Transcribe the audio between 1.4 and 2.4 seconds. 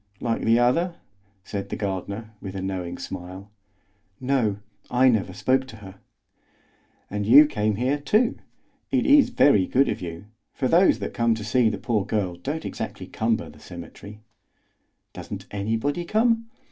said the gardener,